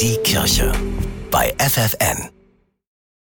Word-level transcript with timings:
Die 0.00 0.16
Kirche 0.22 0.72
bei 1.30 1.54
FFN. 1.58 2.33